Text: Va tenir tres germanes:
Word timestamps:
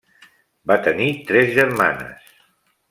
Va 0.71 0.77
tenir 0.87 1.11
tres 1.31 1.55
germanes: 1.59 2.37